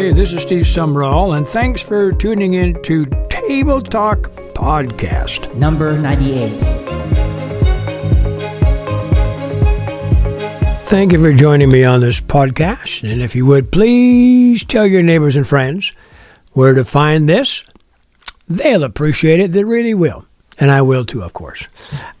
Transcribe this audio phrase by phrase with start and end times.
[0.00, 5.54] Hey, this is Steve Sumrall, and thanks for tuning in to Table Talk Podcast.
[5.56, 6.58] Number 98.
[10.86, 13.02] Thank you for joining me on this podcast.
[13.02, 15.92] And if you would please tell your neighbors and friends
[16.54, 17.70] where to find this,
[18.48, 19.52] they'll appreciate it.
[19.52, 20.24] They really will.
[20.58, 21.68] And I will too, of course.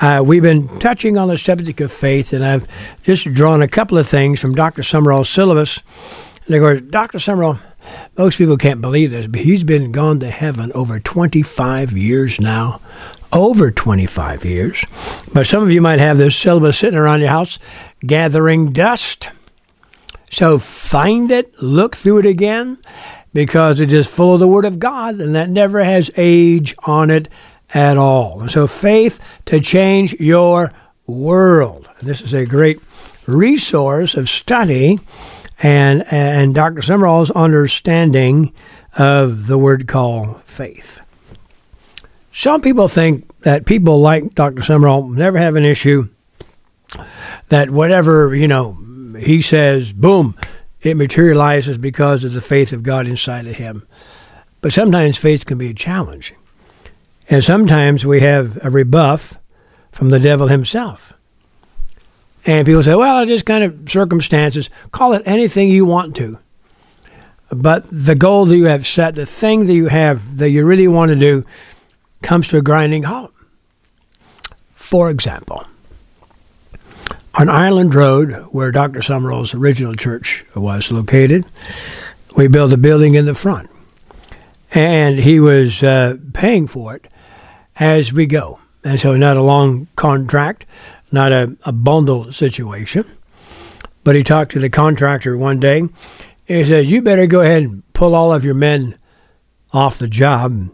[0.00, 3.98] Uh, we've been touching on the subject of faith, and I've just drawn a couple
[3.98, 4.82] of things from Dr.
[4.82, 5.80] Sumrall's syllabus.
[6.48, 7.18] Of course, Dr.
[7.18, 7.58] Sumrall,
[8.16, 12.80] most people can't believe this, but he's been gone to heaven over 25 years now.
[13.30, 14.86] Over 25 years.
[15.34, 17.58] But some of you might have this syllabus sitting around your house
[18.00, 19.28] gathering dust.
[20.30, 22.78] So find it, look through it again,
[23.34, 27.10] because it is full of the Word of God, and that never has age on
[27.10, 27.28] it
[27.74, 28.40] at all.
[28.40, 30.72] And so faith to change your
[31.06, 31.86] world.
[32.00, 32.78] This is a great
[33.26, 34.98] resource of study
[35.62, 36.80] and and Dr.
[36.80, 38.52] Sumrall's understanding
[38.98, 41.00] of the word called faith.
[42.32, 44.62] Some people think that people like Dr.
[44.62, 46.08] Sumrall never have an issue
[47.48, 48.78] that whatever, you know,
[49.18, 50.36] he says, boom,
[50.80, 53.86] it materializes because of the faith of God inside of him.
[54.60, 56.34] But sometimes faith can be a challenge.
[57.28, 59.38] And sometimes we have a rebuff
[59.90, 61.12] from the devil himself.
[62.48, 64.70] And people say, well, just kind of circumstances.
[64.90, 66.38] Call it anything you want to.
[67.50, 70.88] But the goal that you have set, the thing that you have that you really
[70.88, 71.44] want to do,
[72.22, 73.34] comes to a grinding halt.
[74.72, 75.66] For example,
[77.34, 79.00] on Ireland Road, where Dr.
[79.00, 81.44] Sumrall's original church was located,
[82.34, 83.68] we built a building in the front.
[84.72, 87.08] And he was uh, paying for it
[87.78, 88.58] as we go.
[88.82, 90.64] And so, not a long contract,
[91.12, 93.04] not a, a bundle situation.
[94.04, 95.82] But he talked to the contractor one day.
[96.46, 98.98] He said, You better go ahead and pull all of your men
[99.72, 100.70] off the job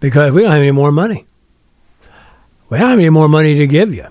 [0.00, 1.26] because we don't have any more money.
[2.68, 4.06] We don't have any more money to give you.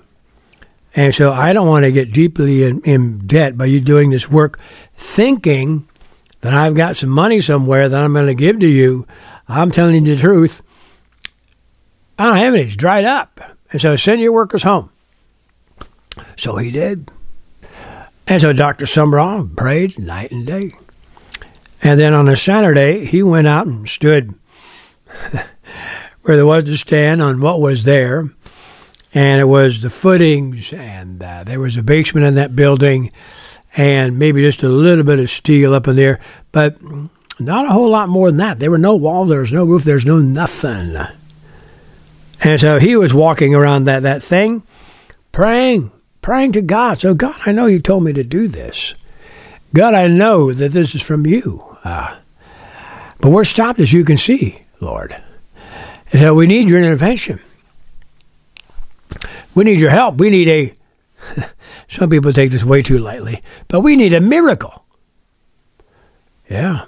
[0.94, 4.30] And so I don't want to get deeply in, in debt by you doing this
[4.30, 4.58] work
[4.94, 5.86] thinking
[6.40, 9.06] that I've got some money somewhere that I'm going to give to you.
[9.48, 10.62] I'm telling you the truth.
[12.18, 12.64] I don't have any.
[12.64, 13.40] It's dried up.
[13.70, 14.90] And so send your workers home.
[16.36, 17.10] So he did.
[18.26, 18.84] And so Dr.
[18.84, 20.72] Sumrall prayed night and day.
[21.82, 24.34] And then on a Saturday, he went out and stood
[26.22, 28.28] where there was to stand on what was there.
[29.14, 33.10] And it was the footings, and uh, there was a basement in that building,
[33.74, 36.20] and maybe just a little bit of steel up in there,
[36.52, 36.76] but
[37.40, 38.58] not a whole lot more than that.
[38.58, 40.94] There were no walls, there was no roof, there's no nothing.
[42.44, 44.62] And so he was walking around that, that thing,
[45.32, 45.90] praying,
[46.22, 47.00] praying to God.
[47.00, 48.94] So, God, I know you told me to do this.
[49.74, 51.64] God, I know that this is from you.
[51.84, 52.16] Uh,
[53.20, 55.16] but we're stopped, as you can see, Lord.
[56.12, 57.40] And so we need your intervention.
[59.54, 60.16] We need your help.
[60.16, 60.74] We need a,
[61.88, 64.84] some people take this way too lightly, but we need a miracle.
[66.48, 66.86] Yeah.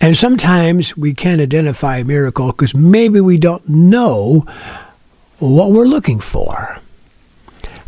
[0.00, 4.46] And sometimes we can't identify a miracle because maybe we don't know
[5.38, 6.79] what we're looking for.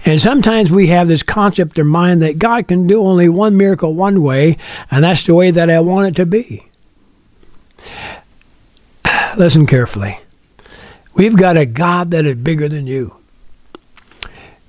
[0.05, 3.95] And sometimes we have this concept in mind that God can do only one miracle
[3.95, 4.57] one way,
[4.91, 6.67] and that's the way that I want it to be.
[9.37, 10.19] Listen carefully.
[11.15, 13.17] We've got a God that is bigger than you.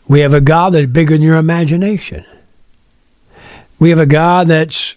[0.08, 2.26] We have a God that's bigger than your imagination.
[3.80, 4.96] We have a God that's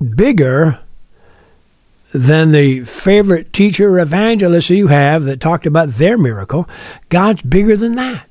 [0.00, 0.80] bigger
[2.12, 6.68] than the favorite teacher evangelist you have that talked about their miracle.
[7.08, 8.29] God's bigger than that.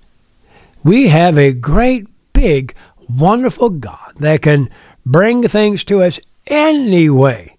[0.84, 2.76] We have a great, big,
[3.08, 4.70] wonderful God that can
[5.06, 7.58] bring things to us any way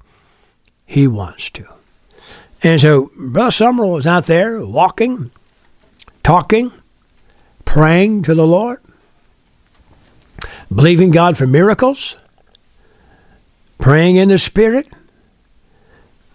[0.87, 1.67] He wants to.
[2.63, 5.31] And so Brother Sumrall was out there walking,
[6.23, 6.73] talking,
[7.65, 8.81] praying to the Lord,
[10.75, 12.17] believing God for miracles,
[13.79, 14.89] praying in the Spirit.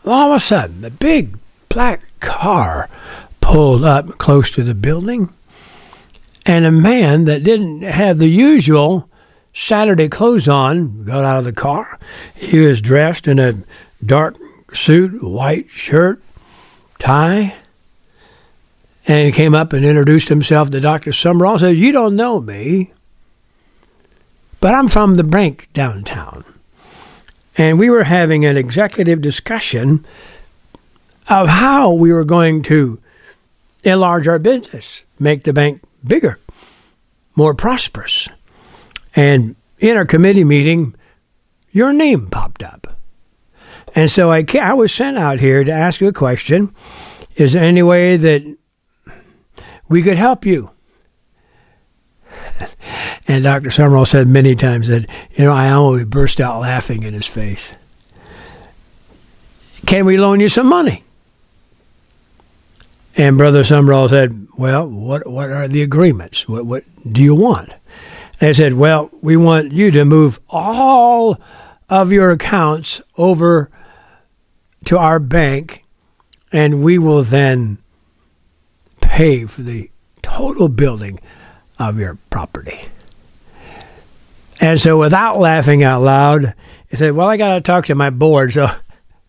[0.05, 1.37] All of a sudden, the big
[1.69, 2.89] black car
[3.41, 5.33] pulled up close to the building,
[6.45, 9.09] and a man that didn't have the usual
[9.53, 11.99] Saturday clothes on got out of the car.
[12.35, 13.53] He was dressed in a
[14.05, 14.37] dark
[14.73, 16.21] suit, white shirt,
[16.99, 17.55] tie.
[19.07, 21.11] And he came up and introduced himself to Dr.
[21.11, 21.59] Sumrall.
[21.59, 22.91] said, You don't know me,
[24.59, 26.43] but I'm from the bank downtown.
[27.57, 30.05] And we were having an executive discussion
[31.29, 32.99] of how we were going to
[33.83, 36.39] enlarge our business, make the bank bigger,
[37.35, 38.29] more prosperous.
[39.15, 40.95] And in our committee meeting,
[41.71, 42.87] your name popped up.
[43.95, 46.73] And so I, I was sent out here to ask you a question.
[47.35, 48.57] Is there any way that
[49.87, 50.71] we could help you?
[53.27, 53.69] and Dr.
[53.69, 57.73] Sumrall said many times that, you know, I always burst out laughing in his face.
[59.85, 61.03] Can we loan you some money?
[63.17, 66.47] And Brother Sumrall said, Well, what what are the agreements?
[66.47, 67.73] What what do you want?
[68.41, 71.39] I said, Well, we want you to move all
[71.89, 73.69] of your accounts over
[74.85, 75.85] to our bank
[76.51, 77.77] and we will then
[79.01, 79.89] pay for the
[80.21, 81.19] total building
[81.79, 82.85] of your property.
[84.61, 86.53] And so without laughing out loud,
[86.89, 88.51] he said, Well, I got to talk to my board.
[88.51, 88.67] So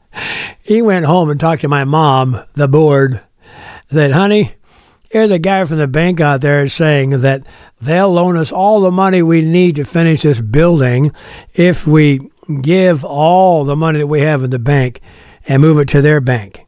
[0.62, 3.20] he went home and talked to my mom, the board,
[3.88, 4.54] said, honey,
[5.10, 7.46] here's a guy from the bank out there saying that
[7.80, 11.12] they'll loan us all the money we need to finish this building
[11.54, 12.30] if we
[12.62, 15.00] give all the money that we have in the bank
[15.48, 16.66] and move it to their bank.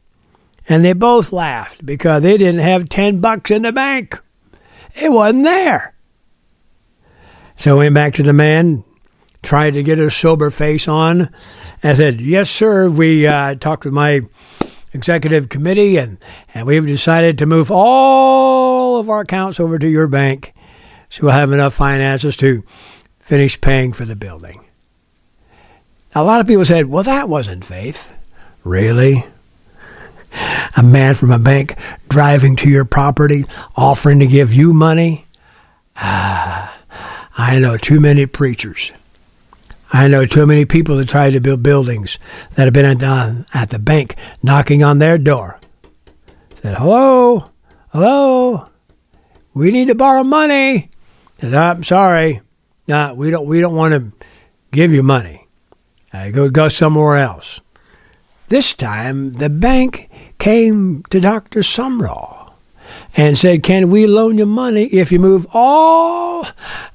[0.67, 4.19] And they both laughed because they didn't have 10 bucks in the bank.
[4.95, 5.95] It wasn't there.
[7.55, 8.83] So I went back to the man,
[9.41, 11.29] tried to get a sober face on,
[11.83, 12.89] and said, Yes, sir.
[12.89, 14.21] We uh, talked with my
[14.93, 16.17] executive committee, and,
[16.53, 20.53] and we've decided to move all of our accounts over to your bank
[21.09, 22.63] so we'll have enough finances to
[23.19, 24.63] finish paying for the building.
[26.13, 28.15] Now, a lot of people said, well, that wasn't faith.
[28.63, 29.25] Really?
[30.77, 31.75] A man from a bank
[32.07, 33.45] driving to your property,
[33.75, 35.25] offering to give you money?
[35.95, 36.83] Ah,
[37.37, 38.91] I know too many preachers
[39.91, 42.19] I know too many people that try to build buildings
[42.55, 45.59] that have been done at the bank knocking on their door.
[46.55, 47.49] Said, hello,
[47.91, 48.69] hello,
[49.53, 50.89] we need to borrow money.
[51.39, 52.41] Said, I'm sorry,
[52.87, 53.45] no, we don't.
[53.45, 54.11] We don't want to
[54.71, 55.47] give you money.
[56.11, 57.61] Uh, go go somewhere else.
[58.49, 60.09] This time, the bank
[60.39, 62.38] came to Doctor Sumrall
[63.15, 66.45] and said, Can we loan you money if you move all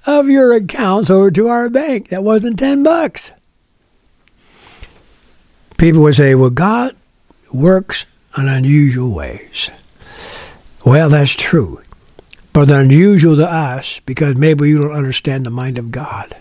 [0.06, 2.08] of your accounts over to our bank?
[2.08, 3.30] That wasn't 10 bucks.
[5.76, 6.96] People would say, Well, God
[7.52, 8.06] works
[8.36, 9.70] in unusual ways.
[10.84, 11.80] Well, that's true.
[12.52, 16.36] But unusual to us because maybe you don't understand the mind of God.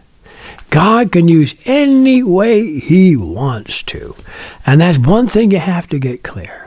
[0.70, 4.16] God can use any way He wants to.
[4.66, 6.63] And that's one thing you have to get clear.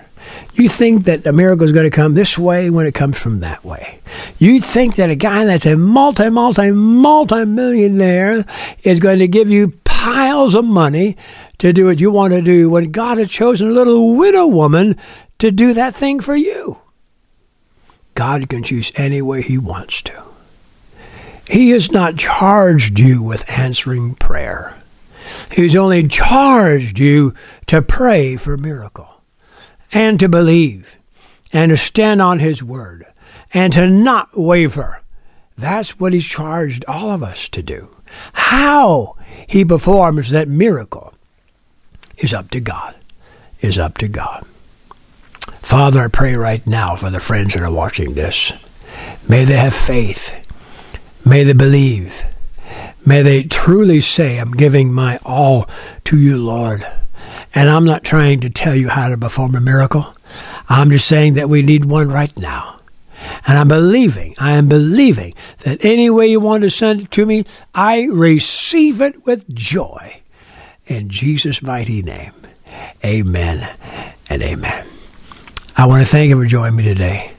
[0.56, 3.40] You think that a miracle is going to come this way when it comes from
[3.40, 4.00] that way.
[4.38, 8.46] You think that a guy that's a multi, multi, multi millionaire
[8.82, 11.14] is going to give you piles of money
[11.58, 14.96] to do what you want to do when God has chosen a little widow woman
[15.40, 16.78] to do that thing for you.
[18.14, 20.22] God can choose any way He wants to.
[21.46, 24.74] He has not charged you with answering prayer.
[25.52, 27.34] He's only charged you
[27.66, 29.15] to pray for miracle
[29.96, 30.98] and to believe
[31.54, 33.06] and to stand on His word
[33.54, 35.00] and to not waver.
[35.56, 37.88] That's what He's charged all of us to do.
[38.34, 39.16] How
[39.48, 41.14] He performs that miracle
[42.18, 42.94] is up to God.
[43.62, 44.44] Is up to God.
[45.62, 48.52] Father, I pray right now for the friends that are watching this.
[49.26, 50.42] May they have faith.
[51.24, 52.22] May they believe.
[53.06, 55.66] May they truly say, I'm giving my all
[56.04, 56.86] to you, Lord.
[57.56, 60.14] And I'm not trying to tell you how to perform a miracle.
[60.68, 62.80] I'm just saying that we need one right now.
[63.48, 67.24] And I'm believing, I am believing that any way you want to send it to
[67.24, 67.44] me,
[67.74, 70.20] I receive it with joy.
[70.86, 72.34] In Jesus' mighty name,
[73.02, 73.74] amen
[74.28, 74.86] and amen.
[75.76, 77.32] I want to thank you for joining me today.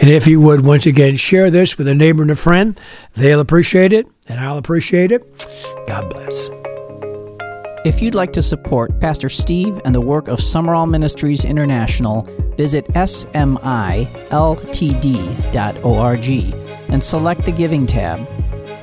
[0.00, 2.80] And if you would once again share this with a neighbor and a friend,
[3.14, 5.46] they'll appreciate it, and I'll appreciate it.
[5.86, 6.57] God bless.
[7.88, 12.84] If you'd like to support Pastor Steve and the work of Sumrall Ministries International, visit
[12.88, 13.48] smiltd.org
[16.90, 18.18] and select the Giving tab.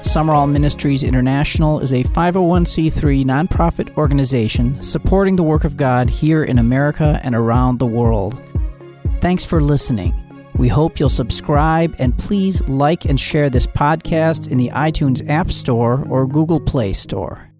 [0.01, 6.57] Sumrall Ministries International is a 501c3 nonprofit organization supporting the work of God here in
[6.57, 8.41] America and around the world.
[9.21, 10.15] Thanks for listening.
[10.55, 15.51] We hope you'll subscribe and please like and share this podcast in the iTunes App
[15.51, 17.51] Store or Google Play Store.